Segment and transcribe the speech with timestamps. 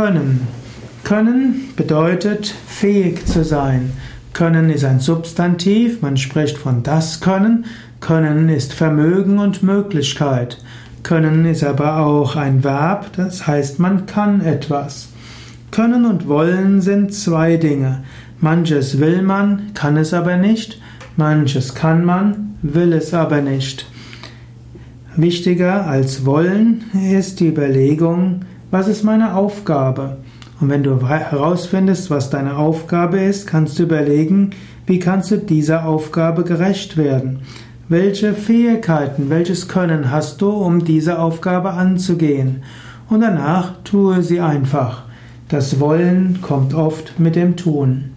[0.00, 0.48] Können.
[1.04, 3.92] Können bedeutet fähig zu sein.
[4.32, 7.66] Können ist ein Substantiv, man spricht von das Können.
[8.00, 10.56] Können ist Vermögen und Möglichkeit.
[11.02, 15.10] Können ist aber auch ein Verb, das heißt, man kann etwas.
[15.70, 18.02] Können und wollen sind zwei Dinge.
[18.40, 20.80] Manches will man, kann es aber nicht.
[21.16, 23.84] Manches kann man, will es aber nicht.
[25.14, 30.18] Wichtiger als wollen ist die Überlegung, was ist meine Aufgabe?
[30.60, 34.50] Und wenn du herausfindest, was deine Aufgabe ist, kannst du überlegen,
[34.86, 37.40] wie kannst du dieser Aufgabe gerecht werden?
[37.88, 42.62] Welche Fähigkeiten, welches Können hast du, um diese Aufgabe anzugehen?
[43.08, 45.02] Und danach tue sie einfach.
[45.48, 48.12] Das Wollen kommt oft mit dem Tun.